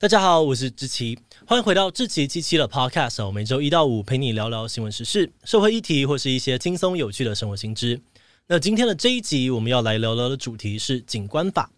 [0.00, 3.30] 大家好，我是志奇，欢迎回到志奇七七的 Podcast 我。
[3.30, 8.00] 每周一到五陪你聊聊新闻时事、社会议题，或是一些轻松有趣的生活新知。
[8.46, 11.70] 那今天的这一集，我们要来聊聊的主题是景观法。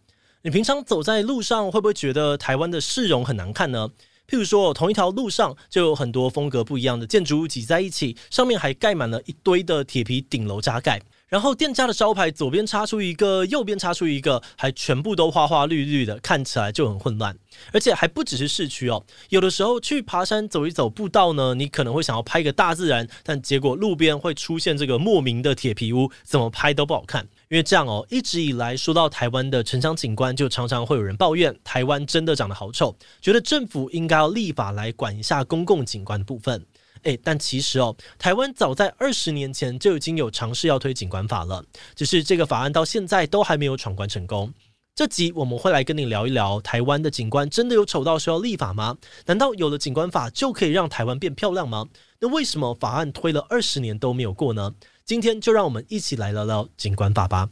[0.43, 3.89] 你平常走在路上，会不会觉得台湾的市容很难看呢？
[4.29, 11.03] 譬如说，同一条路上就有很多风格不一样的建筑物挤在一起，上面还盖满了一堆的铁皮顶楼加盖。
[11.33, 17.35] 然后店家的招牌左边插出一个，右边插出一个，还全部都花花绿绿的，看起来就很混乱。
[17.73, 27.27] 而且还不只是市区哦，有的时候去爬山走一走步道呢，你可能会想要拍个大自然，但结果路边会出现这个莫名的铁皮屋，怎么拍都不好看。
[27.49, 36.63] 因为这样哦，一直以来说到台湾的城乡景观，就常常会有人抱怨台湾真的长得好丑，觉得政府应该要立法来管一下公共景观的部分。
[37.03, 44.53] 诶，但其实哦，台湾早在二十年前就已经有尝试要推景观法了，只是这个法案到现在都还没有闯关成功。
[44.95, 48.99] 这集我们会来跟你聊一聊，台湾的景观真的有丑到需要立法吗？
[49.25, 51.87] 难道有了景观法就可以让台湾变漂亮吗？
[52.21, 54.75] 那为什么法案推了二十年都没有过呢？
[55.05, 57.49] 今天就让我们一起来聊聊景观法吧。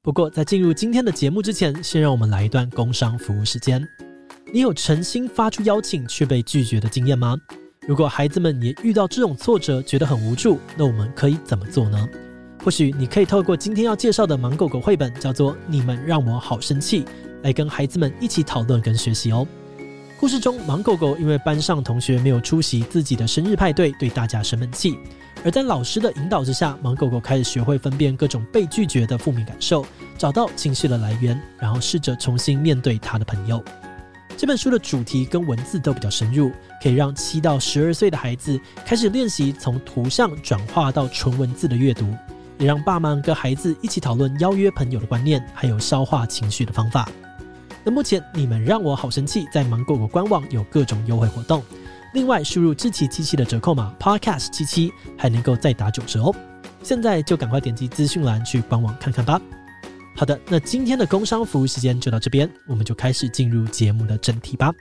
[0.00, 3.86] 不过在进入今天的节目之前，先让我们来一段工商服务时间。
[4.52, 7.36] 你有诚心发出邀请却被拒绝的经验吗？
[7.84, 12.08] 如果孩子们也遇到这种挫折，觉得很无助，那我们可以怎么做呢？
[12.62, 17.02] 或许你可以透过今天要介绍的《芒狗狗》绘本，叫做《你们让我好生气》，
[17.42, 19.44] 来跟孩子们一起讨论跟学习哦。
[20.20, 24.96] 故事中，芒狗狗因为班上同学没有出席自己的生日派对，对大家生闷气。
[25.44, 29.84] 而在老师的引导之下，芒狗狗开始学会分辨各种被拒绝的负面感受，
[30.16, 33.60] 找到情绪的来源，然后试着重新面对他的朋友。
[34.42, 36.50] 这本书的主题跟文字都比较深入，
[36.82, 42.12] 可以让七到十二岁的孩子开始练习从图像转化到纯文字的阅读，
[42.58, 47.08] 也让爸妈跟孩子一起讨论邀约朋友的观念，还有消化情绪的方法。
[47.84, 51.62] 那目前你们让我好生气，在芒狗狗官网有各种优惠活动，
[52.12, 56.34] 另外输入智奇七七的折扣码 Podcast 七七，还能够再打九折哦。
[56.82, 59.40] 现在就赶快点击资讯栏去官网看看吧。
[60.22, 64.72] 好的，那今天的工商服务时间就到这边，我们就开始进入节目的正题吧。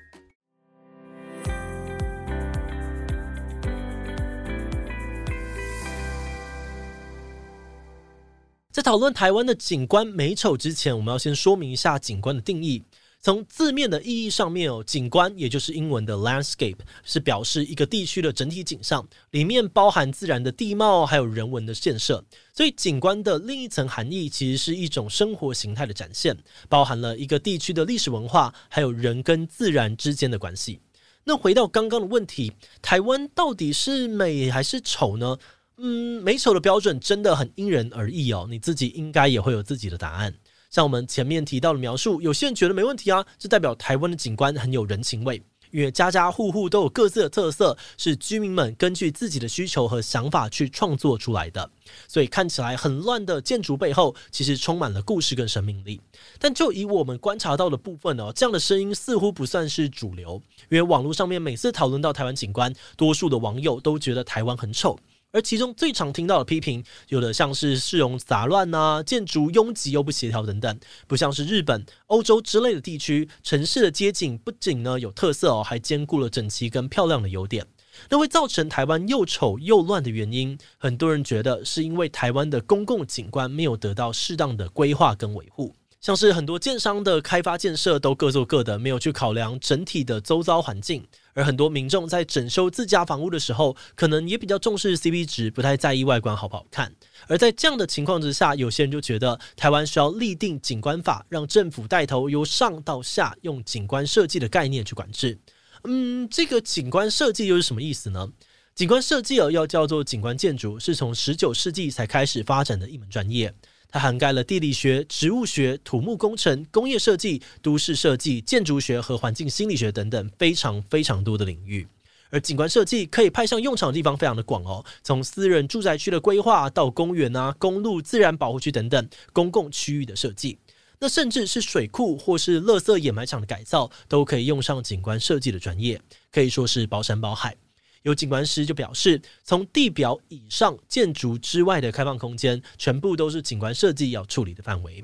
[8.70, 12.84] 在讨论台湾的景观美丑之前，我们要先说明一下景观的定义。
[13.22, 22.26] 从字面的意义上面哦，景观也就是英文的 landscape，是表示一个地区的整体景象，里面包含自然的地貌，还有人文的建设。
[22.52, 26.36] 所以景观的另一层含义，其实是一种生活形态的展现，
[26.68, 30.80] 包含了一个地区的历史文化，还有人跟自然之间的关系。
[31.24, 32.52] 那回到刚刚的问题，
[32.82, 35.38] 台湾到底是美还是丑呢？
[35.78, 40.34] 嗯，美丑的标准真的很因人而异哦，你自己应该也会有自己的答案。
[40.72, 51.70] 像我们前面提到的描述，有些人觉得没问题啊，这代表台湾的景观很有人情味，因为家家户户都有各自的特色，是居民们根据自己的需求和想法去创作出来的，
[52.08, 56.00] 所以看起来很乱的建筑背后，其实充满了故事跟生命力。
[56.40, 64.98] 但就以我们观察到的部分哦，这样的声音似乎不算是主流，因为网络上面每次讨论到台湾景观，多数的网友都觉得台湾很丑。
[65.32, 77.66] 而其中最常听到的批评，有的像是市容杂乱啊，建筑拥挤又不协调等等，不像是日本、欧洲之类的地区，城市的街景不仅呢有特色哦，还兼顾了整齐跟漂亮的优点。
[78.10, 85.76] 那会造成台湾又丑又乱的原因，很多人觉得是因为台湾的公共景观没有得到适当的规划跟维护。
[86.00, 91.02] 像是很多建商的开发建设都各做各的，没有去考量整体的周遭环境；
[91.34, 96.94] 而很多民众在整修自家房屋的时候，可能也比较重视 CP 值，不太在意外观好不好看。
[97.28, 105.40] 而在这样的情况之下，有些人就觉得台湾需要立定景观法，让政府带头由上到下用景观设计的概念去管制。
[105.84, 108.28] 嗯，这个景观设计又是什么意思呢？
[108.74, 113.54] 景观设计哦要叫做景观建筑，是从十九世纪才开始发展的一门专业。
[113.92, 121.86] 它涵盖了地理学、植物学、土木工程、工业设计、都市设计、建筑学和环境心理学等等非常非常多的领域。
[122.30, 130.58] 而景观设计可以派上用场的地方非常的广哦，从私人住宅区的规划到公园啊、公路、自然保护区等等公共区域的设计，
[131.00, 136.00] 那甚至是水库或是垃圾掩埋场的改造，都可以用上景观设计的专业，
[136.32, 137.58] 可以说是包山包海。
[138.04, 145.04] 有景观师就表示，从地表以上建筑之外的开放空间，全部都是景观设计要处理的范围。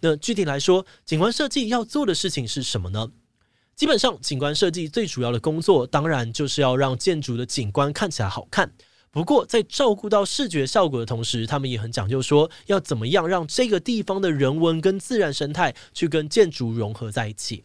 [0.00, 3.10] 那具体来说，景观设计要做的事情是什么呢？
[3.74, 8.72] 基本上，景观设计最主要的工作，当然就是要让建筑的景观看起来好看。
[9.10, 17.64] 不过，在照顾到视觉效果的同时，他们也很讲究说，要怎么样让这个地方的人文跟自然生态去跟建筑融合在一起。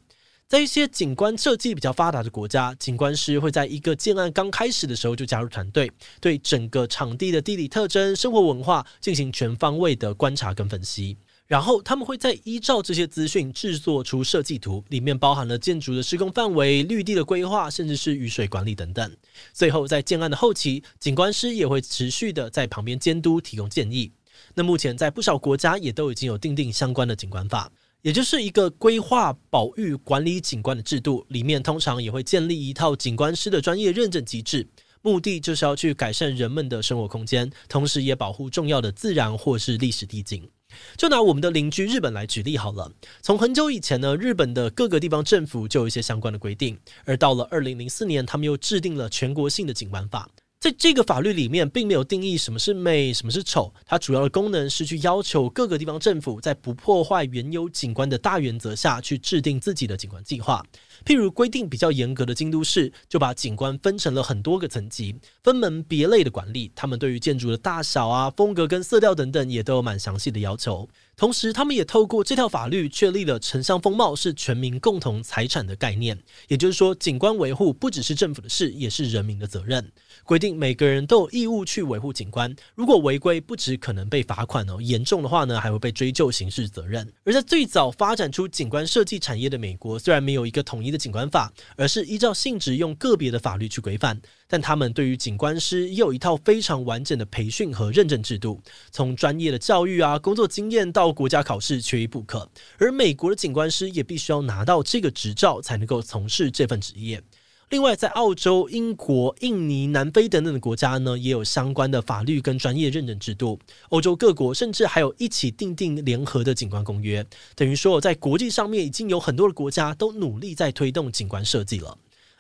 [0.50, 11.16] 在一些景观设计比较发达的国家，景观师会在一个建案刚开始的时候就加入团队，对整个场地的地理特征、生活文化进行全方位的观察跟分析。
[11.46, 19.16] 然后他们会再依照这些资讯制作出设计图，里面包含了建筑的施工范围、绿地的规划，甚至是雨水管理等等。
[19.54, 24.12] 最后，在建案的后期，景观师也会持续的在旁边监督、提供建议。
[24.56, 27.72] 那目前在不少国家也都已经有订定相关的景观法。
[28.01, 34.66] 也就是一个规划、保育、管理景观的制度，里面通常也会建立一套景观师的专业认证机制，
[35.01, 40.50] 目的就是要去改善人们的生活空间，同时也保护重要的自然或是历史地景。
[40.96, 42.90] 就拿我们的邻居日本来举例好了，
[43.22, 50.30] 从很久以前呢，日本的各个地方政府就有一些相关的规定，而到了二零零四年，他们又制定了全国性的景观法。
[50.60, 53.74] 在这个法律里面，并没有定义什么是美，什么是丑。
[53.86, 60.62] 它主要的功能是去要求各个地方政府在不破坏原有景观的大原则下去制定自己的景观计划。
[61.06, 66.70] 譬如规定比较严格的京都市，就把景观分成了很多个层级，分门别类的管理。
[66.76, 70.90] 他们对于建筑的大小啊、风格跟色调等等，也都有蛮详细的要求。
[71.19, 76.18] 同时，他们也透过这条法律确立了城乡风貌是全民共同财产的概念。
[76.48, 79.92] 也就是说，景观维护不只是政府的事，也是人民的责任。
[80.24, 87.06] 规定每个人都有义务去维护景观，如果违规，不只可能被罚款哦，严重的话呢，还会被追究刑事责任。
[87.25, 94.21] 而在最早发展出景观设计产业的美国，虽然没有一个统一的景观法，而是依照性质用个别的法律去规范。
[94.51, 98.60] 但他们对于景观师也有一套非常完整的培训和认证制度，
[98.92, 102.50] 从专业的教育啊、工作经验到国家考试，缺一不可。
[102.80, 107.22] 而美国的景观师也必须要拿到这个执照，才能够从事这份职业。
[107.69, 113.60] 另外，在澳洲、英国、印尼、南非等等的国家呢，也有相关的法律跟专业认证制度。
[113.90, 117.24] 欧洲各国甚至还有一起订定联合的景观公约，
[117.56, 121.95] 等于说在国际上面已经有很多的国家都努力在推动景观设计了。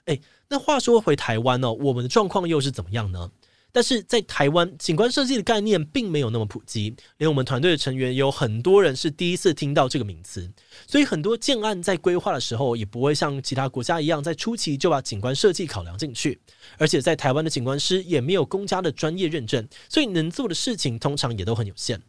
[0.09, 0.21] 诶。
[0.49, 3.31] 那话说回台湾呢，我们的状况又是怎么样呢？
[3.71, 10.51] 但是在台湾，景观设计的概念并没有那么普及，连我们团队的成员有很多人是第一次听到这个名词，
[10.87, 16.41] 所以很多建案在规划的时候，也不会像其他国家一样，在初期就把景观设计考量进去。
[16.79, 22.01] 而且在台湾的景观师也没有公家的专业认证，所以能做的事情通常也都很有限。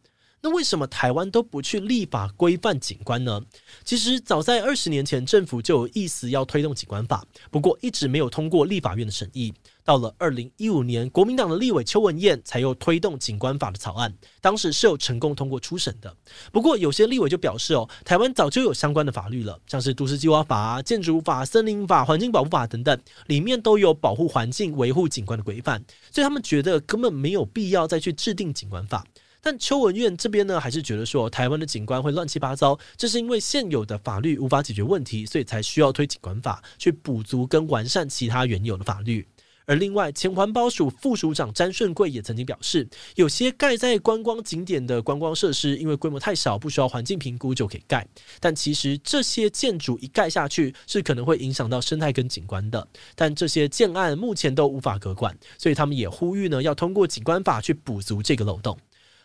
[0.43, 3.43] 那为什么台湾都不去立法规范景观呢？
[3.85, 9.53] 其实早在二十年前，政府就有意思要推动景观法，不过一直没有通过立法院的审议。
[9.83, 16.15] 到了二零一五年，国民党的立委邱文彦才又推动景观法的草案，当时是有成功通过初审的。
[16.53, 25.83] 不过有些立委就表示哦，台湾早就有相关的法律了，像是都市计划法、建筑法、森林法、环境保护法等等，里面都有保护环境、维护景观的规范，
[26.13, 29.05] 所以他们觉得根本没有必要再去制定景观法。
[29.43, 39.27] 但邱文院这边呢，还是觉得说台湾的景观会乱七八糟，这是因为现有的法律无法解决问题，所以才需要推景观法去补足跟完善其他原有的法律。
[39.67, 48.05] 而另外，前环保署副署长詹顺贵也曾经表示，有些盖在观光景点的观光设施，因为规模太小，不需要环境评估就可以盖。
[48.41, 52.85] 但其实这些建筑一盖下去，是可能会影响到生态跟景观的。
[53.15, 58.77] 但这些建案目前都无法隔管，所以他们也呼吁呢，要通过景观法去补足这个漏洞。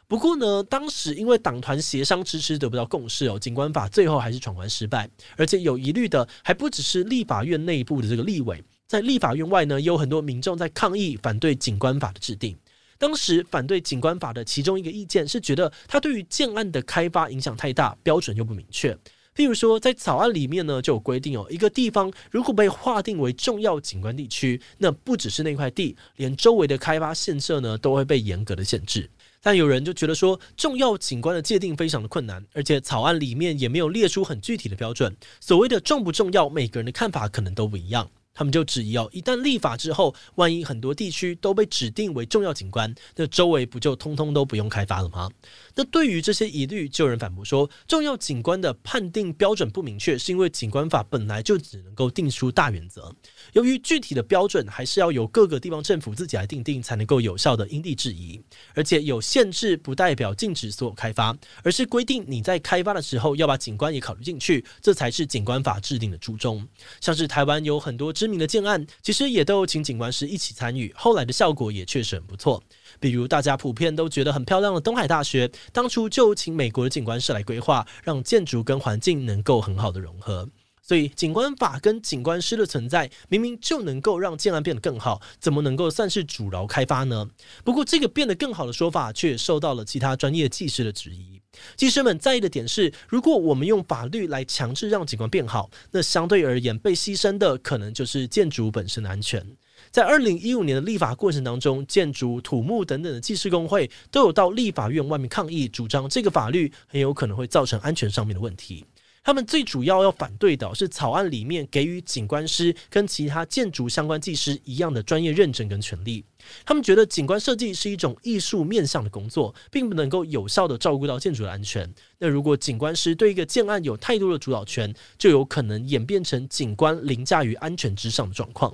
[0.08, 5.10] 不过呢，当时因为党团协商迟迟得不到共识哦，景观法最后还是闯关失败。
[5.36, 12.56] 而且有疑虑的还不只是立法院内部的这个立委，在立法院外呢，也有很多民众在抗议反对景观法的制定。
[12.98, 18.98] 当时反对景观法的其中一个意见是觉得它对于建案的开发影响太大，标准又不明确。
[19.36, 29.10] 譬如说，在草案里面呢，就有规定哦，一个地方如果被划定为重要景观地区，那不只是那块地，连周围的开发建设呢，都会被严格的限制。
[29.46, 35.16] 但有人就觉得说，重要景观的界定非常的困难，而且草案里面也没有列出很具体的标准。
[35.40, 38.10] 所谓的重不重要，每个人的看法可能都不一样。
[38.36, 45.32] 他们就质疑哦，一旦立法之后，万一很多地区都被指定为重要景观，那周围不就通通都不用开发了吗？
[45.74, 53.16] 那对于这些疑虑，就有人反驳说，重要景观的判定标准不明确，是因为景观法本来就只能够定出大原则，
[53.54, 58.42] 由于具体的标准还是要由各个地方政府自己来定定，才能够有效的因地制宜。
[58.74, 66.68] 而且有限制不代表禁止所有开发，而是规定你在开发的时候要把景观也考虑进去，这才是景观法制定的初衷。
[67.00, 72.64] 像是台湾有很多知知名的建案，其实也都有请景观师一起参与，后来的效果也确实很不错。
[73.00, 80.50] 比如大家普遍都觉得很漂亮的东海大学，当初就请美国的景观师来规划，让建筑跟环境能够很好的融合。
[80.82, 87.30] 所以景观法跟景观师的存在，明明就能够让建案变得更好，怎么能够算是阻挠开发呢？
[87.64, 91.40] 不过这个变得更好的说法，却受到了其他专业技师的质疑。
[91.76, 99.46] 技师们在意的点是，如果我们用法律来强制让景观变好，那相对而言被牺牲的可能就是建筑本身的安全。
[99.92, 108.86] 在二零一五年的立法过程当中，建筑、土木等等的技师工会都有到立法院外面抗议，主张这个法律很有可能会造成安全上面的问题。
[109.26, 116.24] 他们最主要要反对的是草案里面给予景观师跟其他建筑相关技师一样的专业认证跟权利。
[116.64, 121.92] 他们觉得景观设计是一种艺术面向的工作，并不能够有效地照顾到建筑的安全。
[122.20, 128.72] 那如果景观师对一个建案有太多的主导权，就有可能演变成景观凌驾于安全之上的状况。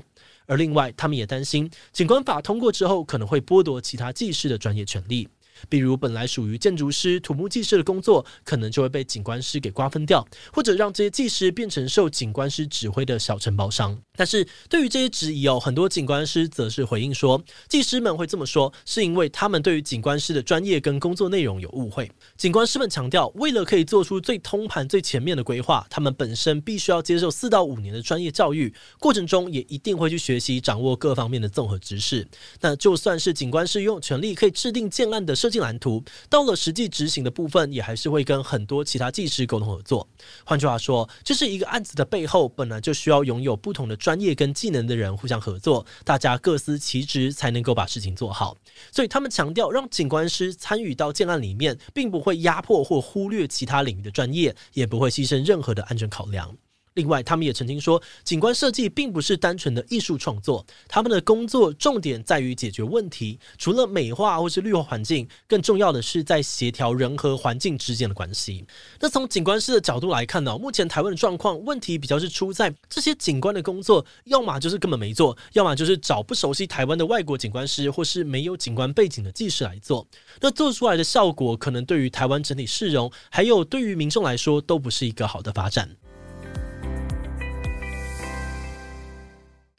[0.48, 5.30] 而另外，他们也担心，景观法通过之后，可能会剥夺其他技师的专业权利。
[5.70, 13.98] 比如，本来属于建筑师、土木技师的工作，可能就会被景观师给瓜分掉，或者让这些技师变成受景观师指挥的小承包商。
[14.16, 22.12] 但是对于这些质疑哦，很多景观师则是回应说，技师们会这么说，是因为他们对于景观师的专业跟工作内容有误会。
[22.38, 32.28] 景观师们强调，为了可以做出最通盘、最全面的规划，他们本身必须要接受四到五年的专业教育，过程中也一定会去学习掌握各方面的综合知识。
[32.60, 40.08] 那就算是景观师拥有权利可以制定建案的设计蓝图，到了实际执行的部分，也还是会跟很多其他技师沟通合作。
[40.46, 48.56] 换句话说，就是一个案子的背后，本来就需要拥有不同的专业跟技能的人互相合作，大家各司其职，才能够把事情做好。
[48.92, 56.56] 所以他们强调，让景观师参与到建案里面，并不会压迫或忽略其他领域的专业，也不会牺牲任何的安全考量。
[56.94, 63.40] 另外，他们也曾经说，景观设计并不是单纯的艺术创作，他们的工作重点在于解决问题。
[63.58, 68.66] 除了美化或是绿化环境，更重要的是在协调人和环境之间的关系。
[69.00, 80.06] 那从景观师的角度来看呢，目前台湾的状况问题比较是出在这些景观的工作，要么就是根本没做，要么就是找不熟悉台湾的外国景观师，或是没有景观背景的技师来做。
[80.42, 85.90] 那做出来的效果，可能对于台湾整体市容，还有对于民众来说，都不是一个好的发展。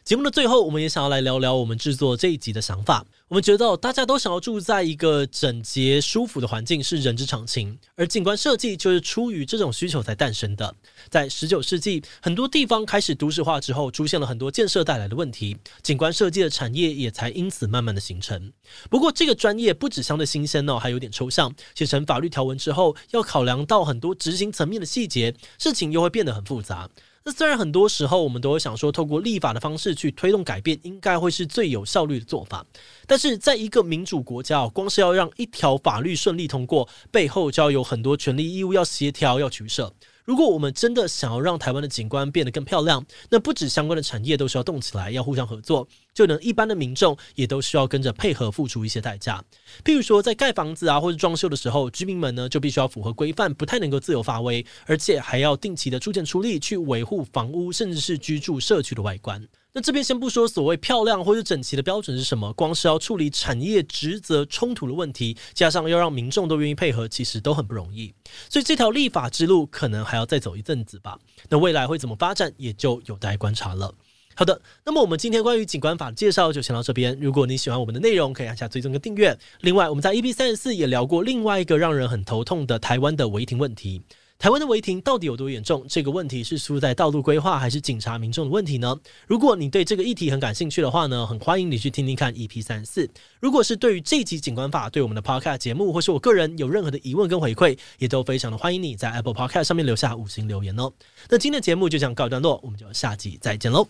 [0.05, 3.07] 节目的最后，我们也想要来聊聊我们制作这一集的想法。
[3.29, 10.75] 我们觉得大家都想要住在一个整洁、舒服的环境是人之常情，而景观设计就是出于这种需求才诞生的。
[11.09, 18.53] 在十九世纪，很多地方开始都市化之后，出现了很多建设带来的问题，景观设计的产业也才因此慢慢的形成。
[18.91, 21.55] 不过，这个专业不只相对新鲜哦，还有点抽象。
[21.77, 26.91] 写成法律条文之后，要考量到很多执行层面的细节，事情又会变得很复杂。
[27.25, 32.67] 那虽然很多时候我们都会想说，透过立法的方式去推动改变，应该会是最有效率的做法。
[33.07, 39.93] 但是，在一个民主国家，光是要让一条法律顺利通过，背后就要有很多权利义务要协调、要取舍。
[40.25, 49.43] 如果我们真的想要让台湾的景观变得更漂亮，那不止相关的产业都需要动起来，要互相合作，就连一般的民众也都需要跟着配合，付出一些代价。
[49.85, 59.47] 譬如说，在盖房子啊或者装修的时候，居民们呢就必须要符合规范，不太能够自由发挥，而且还要定期的出钱出力去维护房屋，甚至是居住社区的外观。
[59.75, 68.13] 那这边先不说所谓漂亮或者整齐的标准是什么，光是要处理产业职责冲突的问题，加上要让民众都愿意配合，其实都很不容易。
[68.51, 71.19] 所以这条立法之路可能还要再走一阵子吧。
[71.49, 73.95] 那未来会怎么发展，也就有待观察了。
[74.35, 77.19] 好的，那么我们今天关于景观法的介绍就先到这边。
[77.21, 79.37] 如果你喜欢我们的内容，可以按下追踪跟订阅。
[79.61, 84.03] 另外，我们在 EP 三十四也聊过另外一个让人很头痛的台湾的违停问题。
[84.39, 85.87] 台湾的违停到底有多严重？
[85.89, 88.99] 这个问题是出在道路规划还是警察民众的问题呢？
[89.29, 93.09] 如果你对这个议题很感兴趣的话呢，很欢迎你去听听看 EP 三十四。
[93.39, 100.91] 如果是对于这集景观法对我们的 Podcast 节目或是我个人有任何的疑问跟回馈，也都非常的欢迎你在 Apple Podcast 上面留下五星留言哦。
[101.29, 103.87] 那今天的节目就这样告一段落，我们就下集再见喽，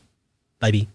[0.62, 0.88] baby.